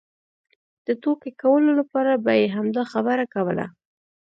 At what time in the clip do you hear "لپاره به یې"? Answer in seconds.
1.79-2.47